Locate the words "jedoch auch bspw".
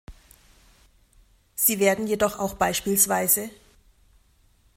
2.07-3.49